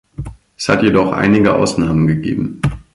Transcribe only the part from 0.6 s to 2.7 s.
hat jedoch einige Ausnahmen gegeben.